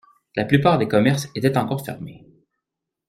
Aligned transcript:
La 0.35 0.45
plupart 0.45 0.79
des 0.79 0.87
commerces 0.87 1.29
étaient 1.35 1.59
encore 1.59 1.85
fermés. 1.85 2.25